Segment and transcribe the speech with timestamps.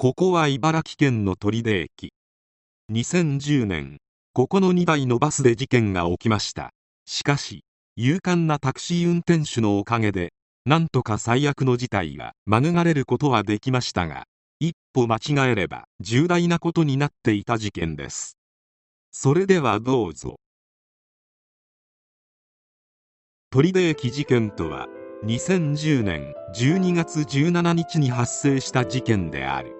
[0.00, 2.12] ここは茨城県の取手駅。
[2.92, 3.98] 2010年
[4.32, 6.70] ここの2台のバスで事件が起きました。
[7.04, 7.64] しかし
[7.96, 10.32] 勇敢なタクシー運転手のおかげで
[10.64, 14.26] なんとか最悪の事態は免れることはできましたが
[14.60, 18.36] 一歩間違えれば重大なことになっていた事件です。
[19.10, 20.36] それではどうぞ。
[23.50, 24.86] 取手駅事件とは
[25.24, 29.77] 2010年12月17日に発生した事件である。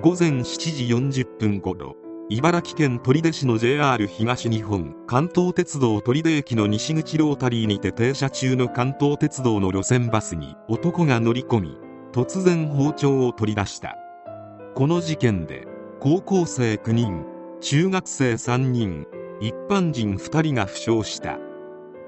[0.00, 1.96] 午前7時40分頃
[2.28, 11.78] 茨城県取手市の JR 東日本関東鉄道取手駅の西口ロータリーにて停車中の関東鉄道の路線バスに男が乗り込み
[12.12, 13.96] 突然包丁を取り出した。
[14.76, 15.66] この事件で
[15.98, 17.24] 高校生9人
[17.60, 19.04] 中学生3人
[19.40, 21.40] 一般人2人が負傷した。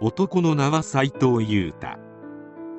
[0.00, 1.98] 男の名は斉藤裕太。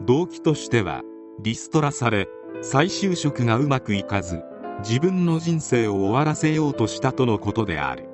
[0.05, 1.01] 動機としては
[1.41, 2.29] リストラされ
[2.61, 4.41] 再就職がうまくいかず
[4.79, 8.09] 自分の人生を終わらせようとしたとのことである。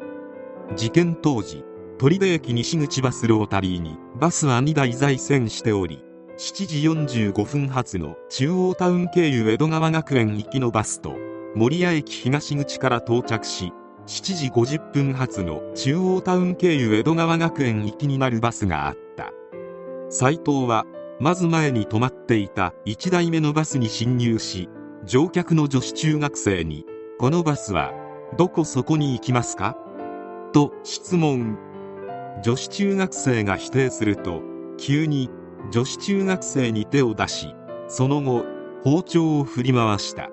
[0.76, 1.64] 事件当時
[1.98, 6.04] 取手駅西口バスロータリーにバスは2台在線しており
[6.38, 11.16] 7時45分発の中央タウン経由江戸川学園行きのバスと
[11.56, 13.74] 守谷駅東口から到着し
[14.06, 19.32] 7時50分発の中央タウン経由江戸川学園行きになるバスがあった。
[20.10, 20.86] 斉藤は
[21.20, 24.70] まず前に止まっていた1台目のバスに侵入し
[25.06, 26.86] 乗客の女子中学生に
[27.20, 27.94] 「このバスは
[28.38, 29.78] どこそこに行きますか?」
[30.54, 31.58] と質問。
[32.42, 34.42] 女子中学生が否定すると
[34.78, 35.30] 急に
[35.72, 37.54] 女子中学生に手を出し
[37.88, 38.46] その後
[38.84, 40.30] 包丁を振り回した。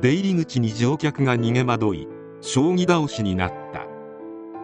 [0.00, 2.08] 出入り口に乗客が逃げ惑い
[2.40, 3.86] 将棋倒しになった。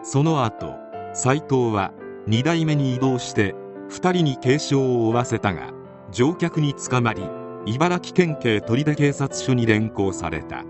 [0.03, 0.73] その後
[1.13, 1.93] 斉藤は
[2.27, 3.55] 2代目に移動して
[3.89, 5.71] 2人に軽傷を負わせたが
[6.11, 7.21] 乗客に捕まり
[7.65, 10.63] 茨城県警取手警察署に連行された。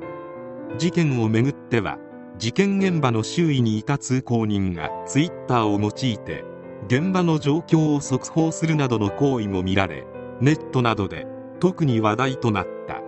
[0.77, 1.97] 事件をめぐっては
[2.37, 6.45] 事件現場の周囲にいた通行人がツイッターを用いて
[6.87, 10.05] 現場の状況を速報するなどの行為も見られ
[10.39, 11.27] ネットなどで
[11.59, 13.01] 特に話題となった。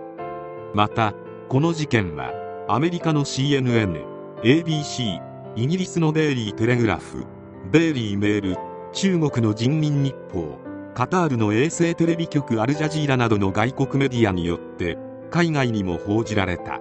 [0.74, 1.14] また
[1.48, 2.32] この事件は
[2.68, 4.04] アメリカの CNN、
[4.42, 5.20] ABC、
[5.56, 7.24] イギリスのデイリー・テレグラフ
[7.70, 8.56] デイリー・メール
[8.92, 10.58] 中国の人民日報
[10.94, 14.98] カタールの衛星テレビ局アルジャジーラなどの外国メディアによって
[15.30, 16.80] 海外にも報じられた。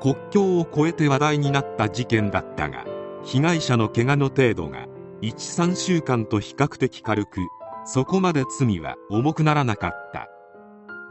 [0.00, 2.84] 国境を越えて話題になった事件だったが
[3.24, 4.86] 被害者の怪我の程度が
[5.22, 7.40] 13週間と比較的軽く
[7.86, 10.28] そこまで罪は重くならなかった。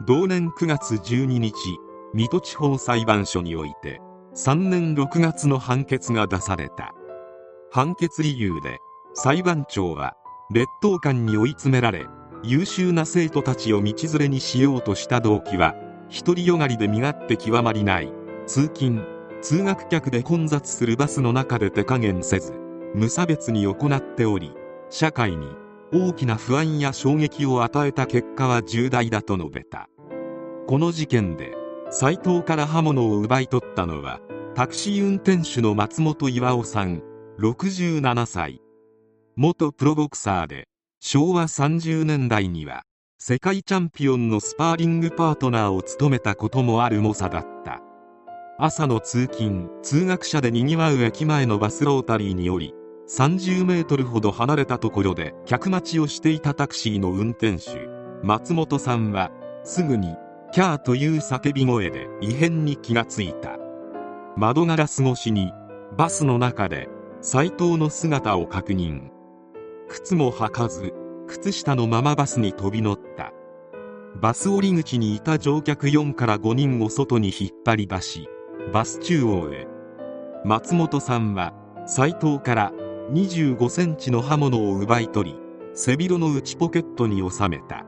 [0.06, 1.54] 同年9月12日
[2.14, 4.00] 水戸地方裁判所において
[4.34, 6.94] 3年6月の判決が出された。
[7.70, 8.78] 判決理由で
[9.14, 10.14] 裁判長は
[10.50, 12.06] 劣等感に追い詰められ
[12.42, 15.74] 優秀な生徒たちを道連れにしようとした動機は
[16.10, 18.12] 独りよがりで身勝手極まりない。
[18.46, 19.02] 通勤
[19.40, 22.52] 通学客で混雑するバスの中で手加減せず
[22.94, 24.52] 無差別に行っており
[24.90, 25.48] 社会に
[25.92, 29.88] 大きな不安や衝撃を与えた結果は重大だと述べた。
[30.66, 31.54] この事件で
[31.90, 34.20] 斉藤から刃物を奪い取ったのは
[34.54, 37.02] タクシー運転手の松本巌さん
[37.38, 38.63] 67歳。
[39.36, 40.68] 元プロボクサーで
[41.00, 42.82] 昭和30年代には
[43.18, 47.80] 世界チャンピオンのスパーリングパートナーを務めたこともある猛者だった。
[48.58, 52.74] 朝の通勤通学者でにぎわう駅前のバスロータリーにより
[53.08, 57.88] 30メートルほど離れたところで客待ちをしていたタクシーの運転手
[58.22, 59.32] 松本さんは
[59.64, 60.14] すぐに
[60.52, 63.58] キャーという叫び声で異変に気がついた。
[64.36, 65.52] 窓ガラス越しに
[65.96, 66.88] バスの中で
[67.20, 69.13] 斉藤の姿を確認。
[69.88, 70.92] 靴も履かず
[71.26, 73.32] 靴下のままバスに飛び乗った。
[74.20, 78.28] バス降り口にいた乗客4から5人を外に引っ張り出し
[78.72, 79.66] バス中央へ。
[80.44, 81.52] 松本さんは
[81.86, 82.72] 斉藤から
[83.10, 85.38] 25センチの刃物を奪い取り
[85.74, 87.84] 背広の内ポケットに収めた。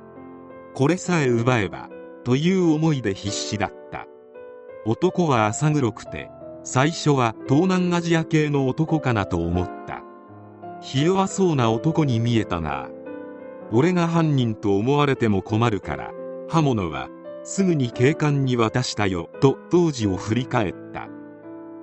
[0.74, 1.88] これさえ奪えば
[2.24, 4.06] という思いで必死だった。
[4.84, 6.30] 男は浅黒くて
[6.64, 10.02] 最初は東南アジア系の男かなと思った。
[10.80, 12.88] ひ弱そうな男に見えたな
[13.72, 16.12] 俺が犯人と思われても困るから
[16.48, 17.08] 刃物は
[17.44, 21.08] すぐに警官に渡したよと当時を振り返った。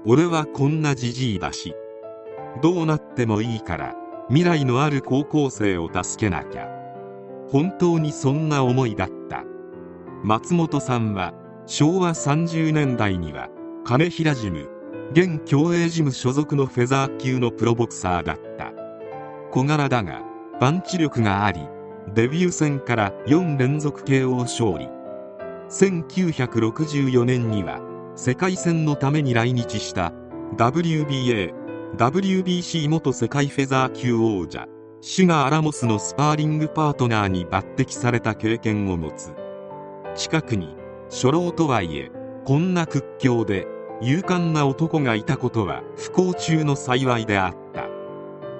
[0.05, 1.73] 俺はこんなじじいだし
[2.61, 3.95] どうなってもいいから
[4.27, 6.67] 未来のある高校生を助けなきゃ。
[7.49, 9.43] 本当にそんな思いだった。
[10.23, 11.33] 松本さんは
[11.65, 13.47] 昭和30年代には
[13.85, 14.69] 金平ジム
[15.13, 18.72] 現競泳ジム所属のフェザー級のプロボクサーだった。
[19.53, 20.23] 小柄だが
[20.59, 21.61] パンチ力があり
[22.11, 24.89] デビュー戦から4連続 KO 勝利。
[25.69, 27.79] 1964年には
[28.15, 30.11] 世界戦のために来日した
[30.57, 31.53] WBA
[31.95, 34.65] WBC 元世界フェザー級王者
[35.01, 39.35] シュガー・アラモスのスパーリングパートナーに抜擢された経験を持つ。
[40.15, 40.75] 近くに
[41.11, 42.09] 初老とはいえ
[42.43, 43.67] こんな屈強で
[44.01, 47.62] 勇敢な男がいたことは不幸中の幸いであった。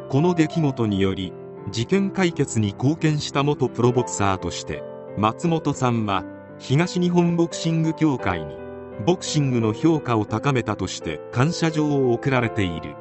[0.09, 1.33] この出来事により
[1.71, 4.83] 事件解決に貢献した元プロボクサーとして
[5.17, 6.23] 松本さんは
[6.59, 8.57] 東日本ボクシング協会に
[9.05, 12.95] ボクシングの評価を高めたとして感謝状を贈られている。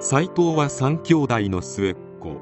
[0.00, 2.40] 斉藤は3兄弟の末っ子。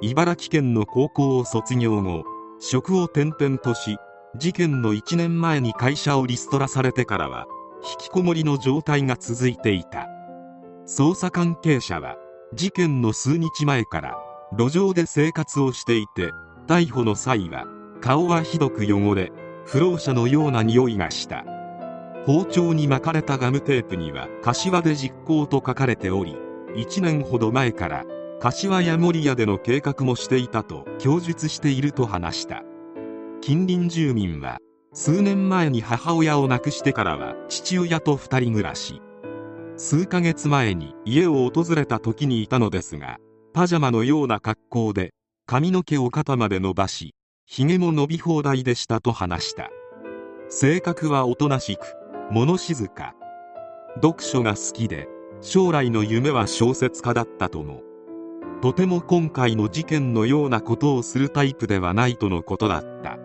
[0.00, 2.24] 茨城県の高校を卒業後
[2.60, 3.96] 職を転々とし
[4.36, 7.46] 事件の1年前に会社をリストラされてからは
[7.82, 10.13] 引きこもりの状態が続いていた。
[10.86, 12.16] 捜査関係者は
[12.52, 14.18] 事件の数日前から
[14.56, 16.30] 路上で生活をしていて
[16.66, 17.64] 逮捕の際は
[18.02, 19.32] 顔はひどく汚れ
[19.64, 21.44] 不老者のような匂いがした。
[22.26, 26.36] 包丁に巻かれたガムテープには柏で実行と書かれており
[26.74, 28.04] 1年ほど前から
[28.40, 32.62] 柏や守屋での計画もしていたと供述していると話した。
[33.40, 34.58] 近隣住民は
[34.92, 39.00] 数年前に母親を亡くしてからは父親と2人暮らし。
[39.76, 43.18] 数ヶ月前に家を訪れた時にいたのですが
[43.52, 45.12] パジャマのような格好で
[45.46, 47.14] 髪の毛を肩まで伸ばし
[47.46, 49.70] 髭も伸び放題でしたと話した。
[50.48, 51.96] 性格はおとなしく
[52.30, 53.14] 物静か
[53.96, 55.08] 読書が好きで
[55.40, 57.82] 将来の夢は小説家だったとも
[58.62, 63.18] とても今回の事件のようなことをするタイプではないとのことだった。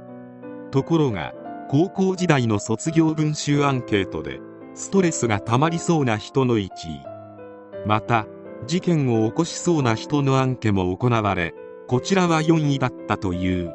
[0.72, 1.34] ところが
[1.70, 4.40] 高校時代の卒業文集アンケートで
[4.74, 6.70] ストレスがたまりそうな人の1位。
[7.86, 8.28] また
[8.68, 11.54] 事件を起こしそうな人のアンケも行われ
[11.88, 13.74] こちらは4位だったという。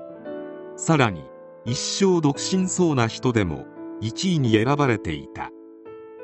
[0.77, 1.25] さらに
[1.65, 3.65] 一生独身そうな人でも
[4.03, 5.51] 1位に選ばれていた。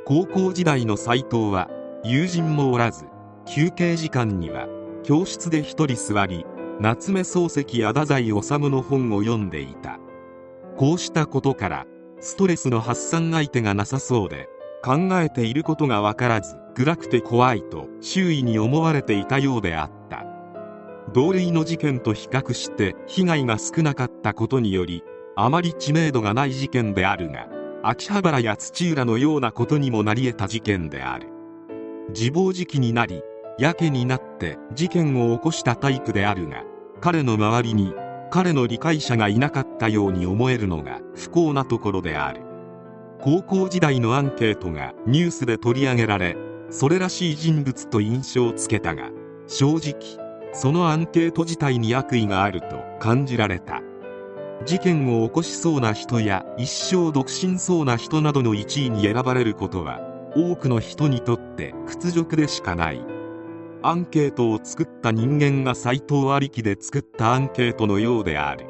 [0.05, 1.69] 高校時代の斎藤は
[2.05, 3.05] 友人もおらず
[3.47, 4.67] 休憩時間には
[5.03, 6.45] 教室で一人座り
[6.81, 8.33] 夏目漱石や太宰治
[8.71, 9.99] の本を読んでいた。
[10.77, 11.87] こうしたことから
[12.21, 14.49] ストレスの発散相手がなさそうで
[14.83, 20.25] 考えていることが分からず暗くて怖いと周囲に思われていたようであった。
[21.13, 25.03] 同類の事件と比較して被害が少なかったことにより
[25.35, 27.49] あまり知名度がない事件であるが
[27.83, 31.29] 秋葉原や土浦のようなことにもなり得た事件である。
[32.11, 33.23] 自暴自棄になり
[33.59, 36.65] やけになって事件を起こしたタイプであるが
[37.01, 37.95] 彼の周りに
[38.31, 42.50] 彼の理解者がいなかったように思えるのが不幸なところである。
[43.23, 46.37] 高校時代のアンケートがニュースで取り上げられ
[46.71, 49.11] それらしい人物と印象をつけたが
[49.47, 49.95] 正直
[50.55, 53.83] そのアンケート自体に悪意があると感じられた。
[54.67, 60.01] 事件を起こしそうな人や一生独身そうな人などの1位に選ばれることは
[60.37, 63.05] 多くの人にとって屈辱でしかない。
[63.83, 68.67] アンケートを作った人間が斎藤ありきで作ったアンケートのようである。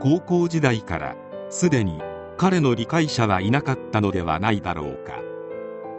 [0.00, 1.16] 高校時代から
[1.50, 2.00] すでに
[2.36, 5.20] 彼の理解者はいなかったのではないだろうか。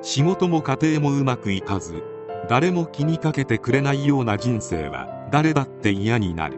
[0.01, 2.04] 仕事も家庭もうまくいかず
[2.48, 6.58] 誰も気にかけてくれないような人生は誰だって嫌になる。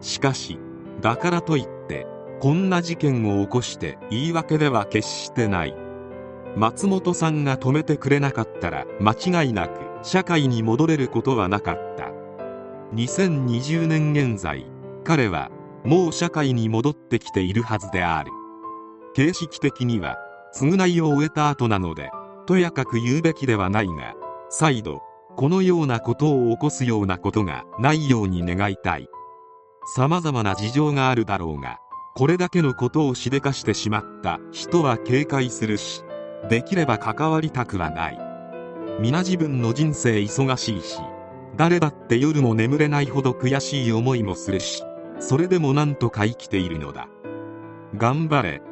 [0.00, 0.58] しかし
[1.00, 2.06] だからといって
[2.40, 5.74] こんな事件を起こして言い訳では決してない。
[6.56, 9.12] 松本さんが止めてくれなかったら間
[9.42, 12.10] 違いなく社会に戻れることはなかった。
[12.94, 14.66] 2020年現在
[15.04, 15.50] 彼は
[15.84, 18.30] もう社会に戻ってきているはずである。
[19.18, 20.16] 形式的には
[20.54, 22.08] 償いを終えた後なので
[22.46, 24.14] とやかく言うべきではないが
[24.48, 25.02] 再度
[25.34, 29.08] このようなことを起こすようなことがないように願いたい。
[29.96, 31.80] 様々な事情があるだろうが
[32.14, 36.04] これだけのことをしでかしてしまった人は警戒するし
[36.48, 38.18] できれば関わりたくはない。
[39.00, 41.00] 皆自分の人生忙しいし
[41.56, 44.84] 誰だって夜も眠れないほど悔しい思いもするし
[45.18, 47.08] それでも何とか生きているのだ。
[47.96, 48.67] 頑張れ。